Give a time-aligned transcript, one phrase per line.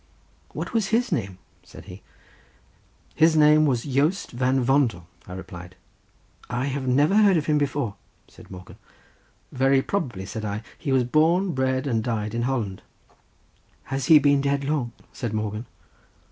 [0.53, 2.01] "What was his name?" said he.
[3.13, 5.75] "His name was Joost Van Vondel," I replied.
[6.49, 7.93] "I never heard of him before,"
[8.27, 8.77] said Morgan.
[9.51, 12.81] "Very probably," said I; "he was born, bred, and died in Holland."
[13.93, 15.67] "Has he been dead long?" said Morgan.